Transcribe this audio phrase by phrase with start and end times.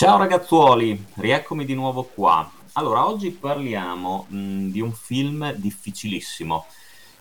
[0.00, 2.50] Ciao ragazzuoli, rieccomi di nuovo qua.
[2.72, 6.64] Allora, oggi parliamo mh, di un film difficilissimo,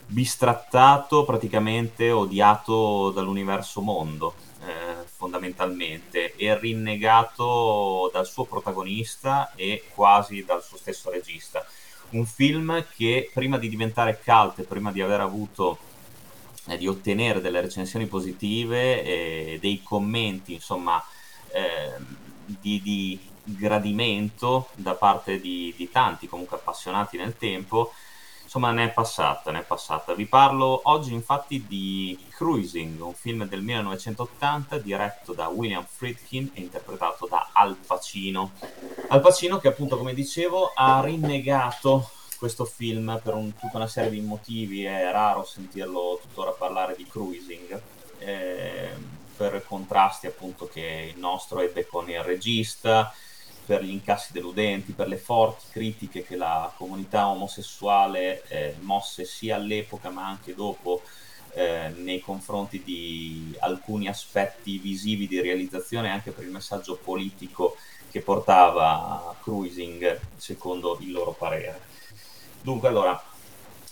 [0.05, 10.63] bistrattato, praticamente odiato dall'universo mondo, eh, fondamentalmente, e rinnegato dal suo protagonista e quasi dal
[10.63, 11.66] suo stesso regista.
[12.12, 15.80] Un film che prima di diventare cult, prima di aver avuto
[16.68, 21.04] eh, di ottenere delle recensioni positive e dei commenti, insomma,
[21.52, 22.19] eh,
[22.59, 27.91] di, di gradimento da parte di, di, tanti comunque appassionati nel tempo
[28.43, 30.13] insomma ne è passata ne è passata.
[30.13, 36.62] Vi parlo oggi infatti di Cruising un film del 1980 diretto da William Friedkin e
[36.62, 38.52] interpretato da Al Pacino.
[39.09, 42.09] Al Pacino che appunto come dicevo ha rinnegato
[42.40, 44.84] questo film per un, tutta una serie di motivi.
[44.84, 47.81] È raro sentirlo tuttora parlare di Cruising
[49.40, 53.13] per contrasti appunto che il nostro ebbe con il regista,
[53.65, 59.55] per gli incassi deludenti, per le forti critiche che la comunità omosessuale eh, mosse sia
[59.55, 61.04] all'epoca ma anche dopo
[61.54, 67.78] eh, nei confronti di alcuni aspetti visivi di realizzazione, anche per il messaggio politico
[68.12, 71.79] che portava Cruising secondo il loro parere.
[72.62, 73.24] Dunque, allora,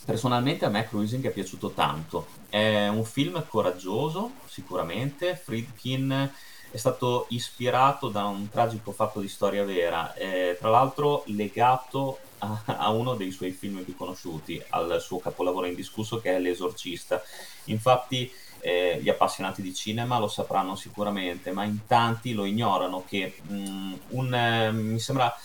[0.08, 2.28] Personalmente a me Cruising è piaciuto tanto.
[2.48, 5.36] È un film coraggioso, sicuramente.
[5.36, 6.32] Friedkin
[6.72, 12.62] è stato ispirato da un tragico fatto di storia vera, eh, tra l'altro legato a,
[12.68, 17.22] a, uno dei suoi film più conosciuti, al suo capolavoro indiscusso che è L'Esorcista.
[17.66, 18.32] Infatti
[18.62, 23.54] eh, gli appassionati di cinema lo sapranno sicuramente, ma in tanti lo ignorano che mh,
[23.54, 25.36] mm, un, eh, mi sembra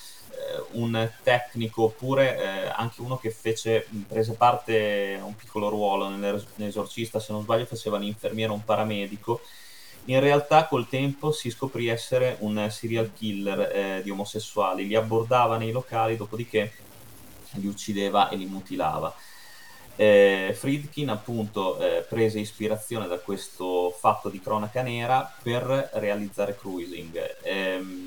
[0.73, 7.21] un tecnico oppure eh, anche uno che fece, prese parte a un piccolo ruolo nell'esorcista,
[7.21, 9.41] se non sbaglio faceva l'infermiere, un paramedico,
[10.07, 15.57] in realtà col tempo si scoprì essere un serial killer eh, di omosessuali, li abbordava
[15.57, 16.73] nei locali, dopodiché
[17.53, 19.15] li uccideva e li mutilava.
[19.95, 27.37] Eh, Friedkin appunto eh, prese ispirazione da questo fatto di cronaca nera per realizzare Cruising.
[27.43, 28.02] Eh,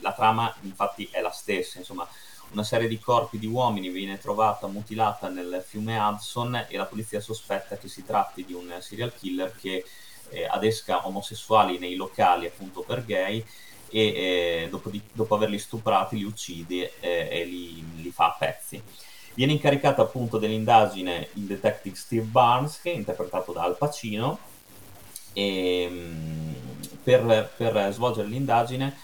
[0.00, 2.08] la trama infatti è la stessa, insomma
[2.52, 7.20] una serie di corpi di uomini viene trovata mutilata nel fiume Hudson e la polizia
[7.20, 9.84] sospetta che si tratti di un serial killer che
[10.30, 13.44] eh, adesca omosessuali nei locali appunto per gay
[13.88, 18.36] e eh, dopo, di, dopo, averli stuprati li uccide eh, e li, li, fa a
[18.38, 18.80] pezzi.
[19.34, 24.38] Viene incaricato appunto dell'indagine il detective Steve Barnes che è interpretato da Al Pacino
[25.32, 26.56] e, ehm,
[27.02, 28.96] per, per svolgere l'indagine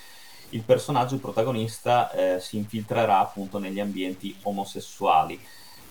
[0.50, 5.40] il personaggio, il protagonista, eh, si infiltrerà appunto negli ambienti omosessuali.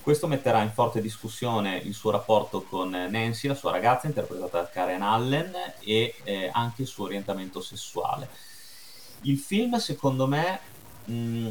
[0.02, 4.70] Questo metterà in forte discussione il suo rapporto con Nancy, la sua ragazza, interpretata da
[4.70, 8.30] Karen Allen, e eh, anche il suo orientamento sessuale.
[9.22, 10.60] Il film, secondo me,
[11.06, 11.50] mh,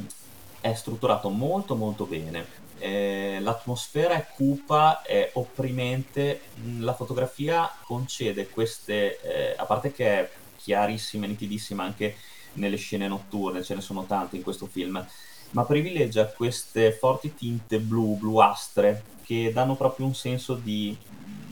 [0.60, 2.62] è strutturato molto molto bene.
[2.78, 6.42] Eh, l'atmosfera è cupa, è opprimente,
[6.78, 12.16] la fotografia concede queste, eh, a parte che è chiarissima e nitidissima anche
[12.54, 15.04] nelle scene notturne, ce ne sono tante in questo film,
[15.50, 20.96] ma privilegia queste forti tinte blu, bluastre, che danno proprio un senso di,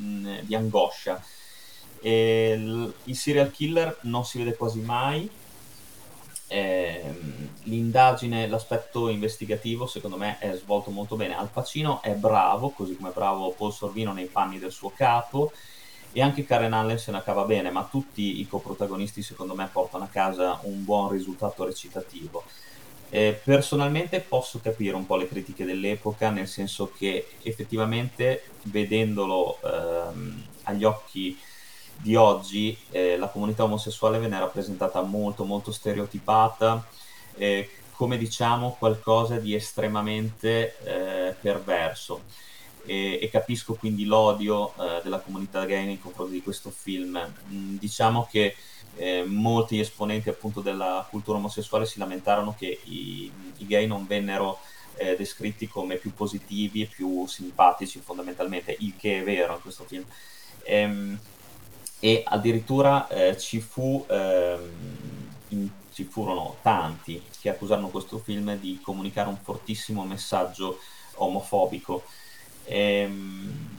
[0.00, 1.22] mm, di angoscia.
[2.00, 5.30] E il serial killer non si vede quasi mai,
[6.52, 7.00] eh,
[7.62, 11.34] l'indagine, l'aspetto investigativo secondo me è svolto molto bene.
[11.34, 15.50] Al Pacino è bravo, così come è bravo Paul Sorvino nei panni del suo capo
[16.12, 20.04] e anche Karen Allen se ne cava bene, ma tutti i coprotagonisti secondo me portano
[20.04, 22.44] a casa un buon risultato recitativo.
[23.08, 30.46] Eh, personalmente posso capire un po' le critiche dell'epoca, nel senso che effettivamente vedendolo ehm,
[30.64, 31.38] agli occhi
[31.96, 36.84] di oggi eh, la comunità omosessuale viene rappresentata molto molto stereotipata,
[37.36, 42.22] eh, come diciamo qualcosa di estremamente eh, perverso
[42.84, 47.18] e, e capisco quindi l'odio eh, della comunità gay nei confronti di questo film.
[47.50, 48.54] Mm, diciamo che
[48.96, 54.58] eh, molti esponenti appunto della cultura omosessuale si lamentarono che i, i gay non vennero
[54.96, 59.84] eh, descritti come più positivi e più simpatici fondamentalmente, il che è vero in questo
[59.84, 60.04] film.
[60.64, 61.18] Ehm,
[61.98, 64.70] e addirittura eh, ci fu ehm,
[65.48, 70.78] in, ci furono tanti che accusarono questo film di comunicare un fortissimo messaggio
[71.16, 72.02] omofobico
[72.64, 73.70] Ehm,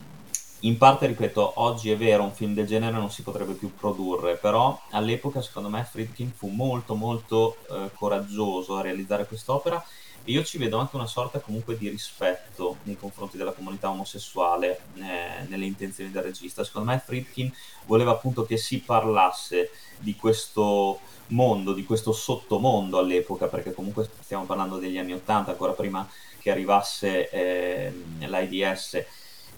[0.60, 4.36] in parte, ripeto, oggi è vero, un film del genere non si potrebbe più produrre,
[4.36, 9.84] però all'epoca secondo me Friedkin fu molto molto eh, coraggioso a realizzare quest'opera
[10.24, 14.80] e io ci vedo anche una sorta comunque di rispetto nei confronti della comunità omosessuale
[14.96, 16.64] eh, nelle intenzioni del regista.
[16.64, 17.52] Secondo me Friedkin
[17.86, 24.44] voleva appunto che si parlasse di questo mondo, di questo sottomondo all'epoca, perché comunque stiamo
[24.44, 26.08] parlando degli anni Ottanta, ancora prima
[26.38, 28.94] che arrivasse eh, l'AIDS.
[28.94, 29.06] E,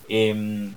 [0.06, 0.74] ehm,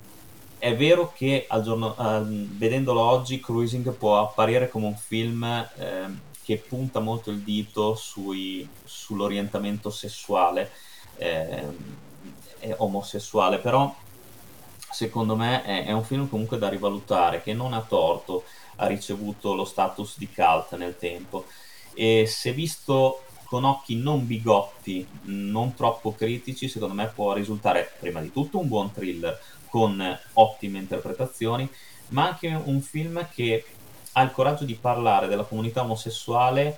[0.60, 2.26] è vero che giorno, uh,
[2.58, 6.08] vedendolo oggi, Cruising può apparire come un film eh,
[6.44, 10.70] che punta molto il dito sui, sull'orientamento sessuale,
[11.16, 11.64] eh,
[12.78, 13.94] omosessuale, però
[14.92, 18.44] secondo me è, è, un film comunque da rivalutare, che non ha torto,
[18.78, 21.46] ha ricevuto lo status di cult nel tempo.
[21.94, 28.22] E se visto con occhi non bigotti, non troppo critici, secondo me può risultare prima
[28.22, 29.40] di tutto un buon thriller
[29.70, 31.70] con ottime interpretazioni,
[32.10, 33.66] ma anche un film che
[34.14, 36.78] ha il coraggio di parlare della comunità omosessuale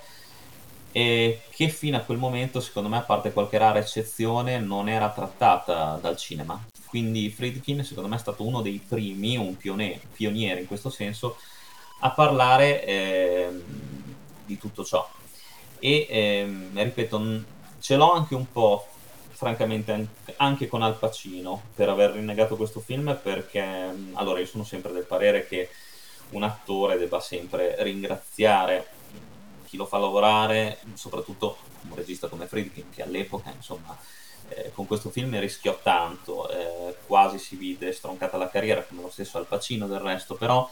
[0.92, 5.10] e che fino a quel momento, secondo me, a parte qualche rara eccezione, non era
[5.10, 6.62] trattata dal cinema.
[6.86, 11.38] Quindi Friedkin, secondo me, è stato uno dei primi, un pioniere, pioniere in questo senso,
[12.00, 13.50] a parlare eh,
[14.46, 15.10] di tutto ciò.
[15.80, 17.44] E, eh, ripeto,
[17.80, 18.86] ce l'ho anche un po'
[19.42, 20.08] francamente
[20.38, 23.62] anche con Al Pacino per aver rinnegato questo film perché
[24.14, 25.68] allora io sono sempre del parere che
[26.32, 28.86] un attore debba sempre ringraziare
[29.72, 31.56] chi lo fa lavorare, soprattutto
[31.88, 33.98] un regista come Friedkin che all'epoca insomma
[34.50, 39.10] eh, con questo film rischiò tanto, eh, quasi si vide stroncata la carriera come lo
[39.10, 40.70] stesso Al Pacino del resto, però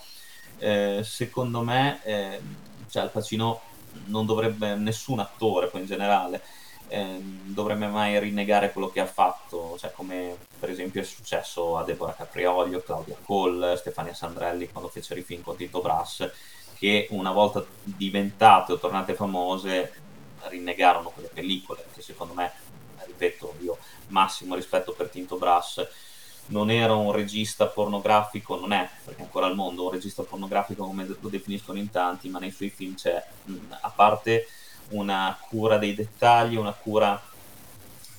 [0.58, 2.42] eh, secondo me eh,
[2.90, 3.62] cioè Al Pacino
[4.08, 6.42] non dovrebbe nessun attore poi in generale
[6.90, 11.86] eh, dovrebbe mai rinnegare quello che ha fatto, cioè come per esempio è successo a
[11.86, 16.30] Deborah Capriolio, Claudia Cole, Stefania Sandrelli quando fecero i film con Tito Brass,
[16.80, 19.92] che una volta diventate o tornate famose
[20.48, 22.52] rinnegarono quelle pellicole, che secondo me,
[23.06, 23.78] ripeto, io
[24.08, 25.86] massimo rispetto per Tinto Brass,
[26.48, 31.06] non era un regista pornografico, non è, perché ancora al mondo un regista pornografico come
[31.06, 33.22] lo definiscono in tanti, ma nei suoi film c'è,
[33.82, 34.48] a parte
[34.92, 37.22] una cura dei dettagli, una cura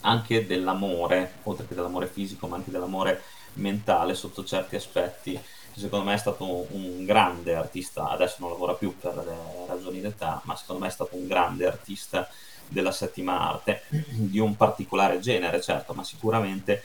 [0.03, 3.23] anche dell'amore, oltre che dell'amore fisico, ma anche dell'amore
[3.55, 5.41] mentale sotto certi aspetti.
[5.75, 10.40] Secondo me è stato un grande artista, adesso non lavora più per le ragioni d'età,
[10.44, 12.28] ma secondo me è stato un grande artista
[12.69, 16.82] della settima arte, di un particolare genere, certo, ma sicuramente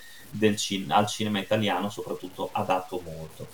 [0.55, 3.47] cin- al cinema italiano soprattutto ha dato molto.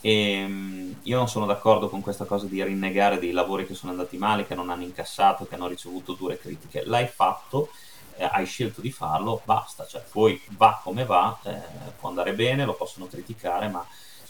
[0.00, 3.92] E, ehm, io non sono d'accordo con questa cosa di rinnegare dei lavori che sono
[3.92, 6.84] andati male, che non hanno incassato, che hanno ricevuto dure critiche.
[6.84, 7.70] L'hai fatto,
[8.16, 11.60] eh, hai scelto di farlo, basta, cioè poi va come va, eh,
[11.98, 13.84] può andare bene, lo possono criticare, ma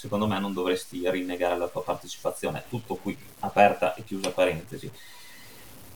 [0.05, 2.65] secondo me non dovresti rinnegare la tua partecipazione.
[2.69, 4.91] Tutto qui, aperta e chiusa parentesi.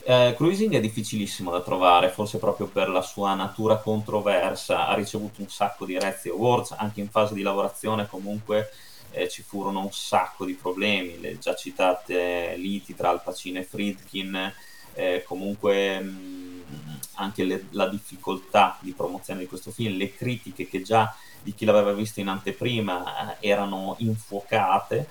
[0.01, 5.41] Eh, Cruising è difficilissimo da trovare, forse proprio per la sua natura controversa, ha ricevuto
[5.41, 8.71] un sacco di Razzie Awards, anche in fase di lavorazione comunque
[9.11, 13.63] eh, ci furono un sacco di problemi, le già citate liti tra Al Pacino e
[13.63, 14.53] Friedkin,
[14.93, 20.81] eh, comunque mh, anche le, la difficoltà di promozione di questo film, le critiche che
[20.81, 25.07] già di chi l'aveva visto in anteprima eh, erano infuocate.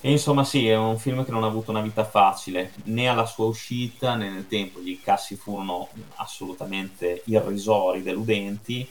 [0.00, 3.26] E insomma sì, è un film che non ha avuto una vita facile, né alla
[3.26, 8.88] sua uscita né nel tempo, gli cassi furono assolutamente irrisori, deludenti,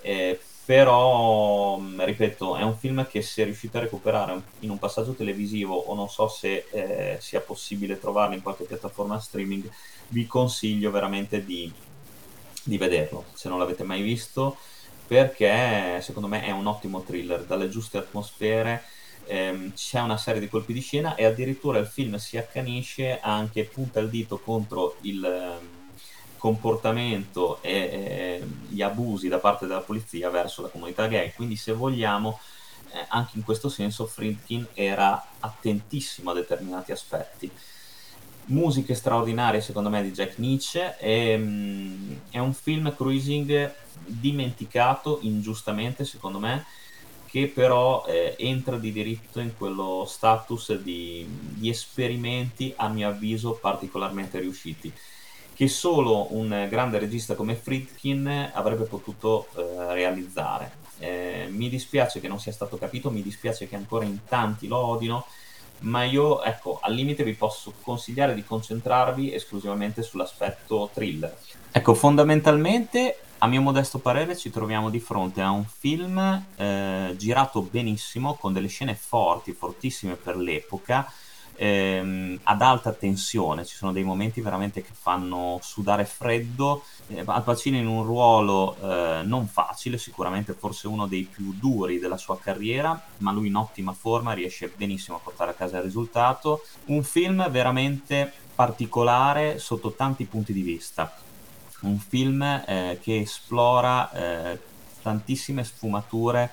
[0.00, 5.12] eh, però mm, ripeto è un film che se riuscite a recuperare in un passaggio
[5.12, 9.68] televisivo o non so se eh, sia possibile trovarlo in qualche piattaforma streaming
[10.08, 11.70] vi consiglio veramente di,
[12.62, 14.56] di vederlo se non l'avete mai visto
[15.06, 17.44] perché secondo me è un ottimo thriller.
[17.44, 18.84] Dalle giuste atmosfere
[19.26, 23.64] ehm, c'è una serie di colpi di scena e addirittura il film si accanisce anche
[23.64, 25.73] punta il dito contro il ehm,
[26.44, 31.32] comportamento e, e, gli abusi da parte della polizia verso la comunità gay.
[31.32, 32.38] Quindi, se vogliamo,
[32.92, 37.50] eh, anche in questo senso, Friedkin era attentissimo a determinati aspetti.
[38.46, 40.98] Musiche straordinarie, secondo me, di Jack Nietzsche.
[40.98, 43.72] E, um, è un film cruising
[44.04, 46.66] dimenticato ingiustamente, secondo me,
[47.24, 53.54] che però eh, entra di diritto in quello status di, di esperimenti, a mio avviso,
[53.54, 54.92] particolarmente riusciti
[55.54, 60.82] che solo un grande regista come Friedkin avrebbe potuto eh, realizzare.
[60.98, 64.78] Eh, mi dispiace che non sia stato capito, mi dispiace che ancora in tanti lo
[64.78, 65.26] odino,
[65.80, 71.36] ma io, ecco, al limite vi posso consigliare di concentrarvi esclusivamente sull'aspetto thriller.
[71.70, 76.18] Ecco, fondamentalmente a mio modesto parere ci troviamo di fronte a un film
[76.56, 81.12] eh, girato benissimo, con delle scene forti, fortissime per l'epoca,
[81.56, 87.42] ehm, ad alta tensione, ci sono dei momenti veramente che fanno sudare freddo, eh, Al
[87.42, 92.38] Pacino in un ruolo eh, non facile, sicuramente forse uno dei più duri della sua
[92.38, 97.02] carriera, ma lui in ottima forma riesce benissimo a portare a casa il risultato, un
[97.02, 101.16] film veramente particolare sotto tanti punti di vista.
[101.80, 104.58] Un film eh, che esplora eh,
[105.02, 106.50] tantissime sfumature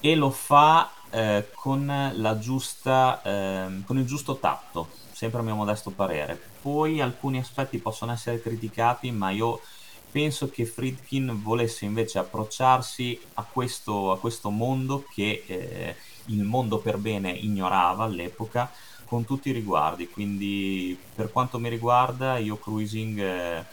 [0.00, 5.90] e lo fa eh, con, giusta, ehm, con il giusto tatto, sempre a mio modesto
[5.90, 6.38] parere.
[6.60, 9.60] Poi alcuni aspetti possono essere criticati, ma io
[10.10, 15.96] penso che Friedkin volesse invece approcciarsi a questo, a questo mondo che eh,
[16.26, 18.70] il mondo per bene ignorava all'epoca
[19.06, 20.08] con tutti i riguardi.
[20.08, 23.64] Quindi, per quanto mi riguarda, io Cruising eh, eh,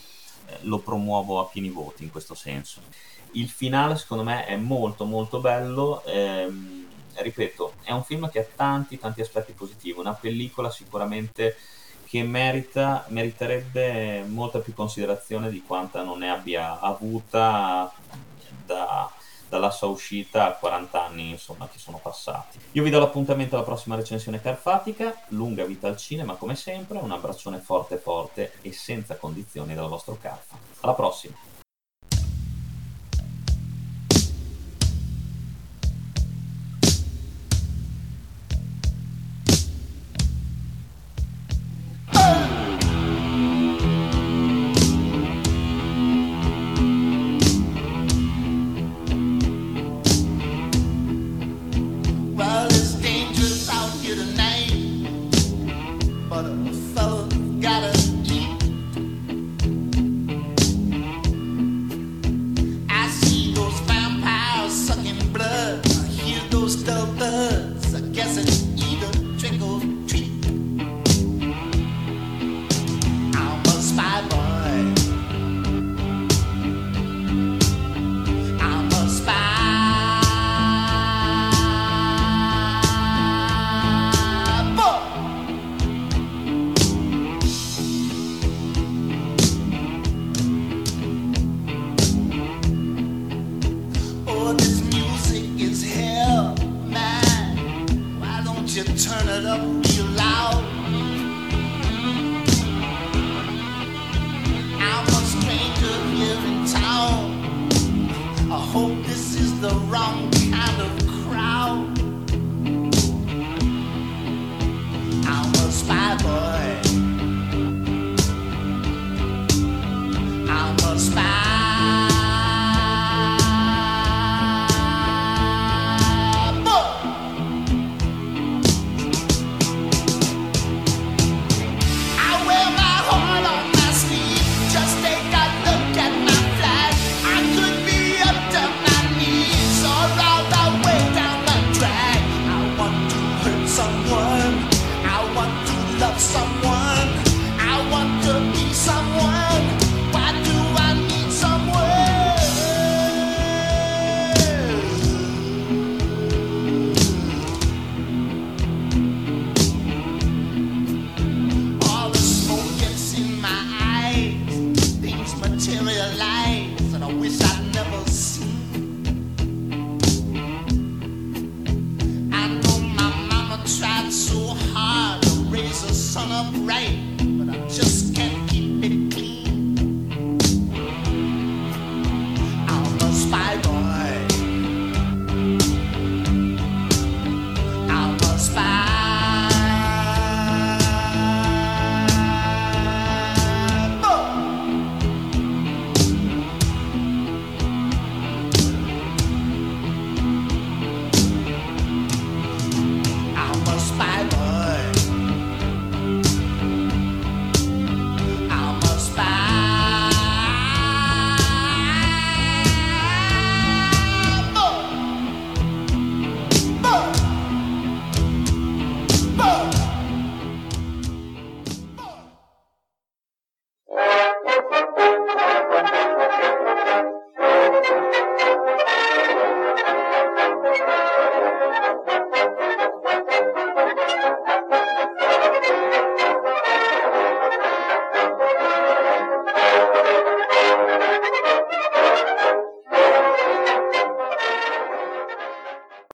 [0.61, 2.79] lo promuovo a pieni voti in questo senso.
[3.31, 6.82] Il finale secondo me è molto molto bello, ehm,
[7.15, 11.55] ripeto, è un film che ha tanti tanti aspetti positivi, una pellicola sicuramente
[12.05, 17.91] che merita, meriterebbe molta più considerazione di quanta non ne abbia avuta
[18.65, 19.11] da,
[19.49, 22.59] dalla sua uscita a 40 anni insomma che sono passati.
[22.73, 27.11] Io vi do l'appuntamento alla prossima recensione carfatica, lunga vita al cinema come sempre, un
[27.11, 30.57] abbraccione forte forte e senza condizioni dal vostro Carfa.
[30.81, 31.52] Alla prossima!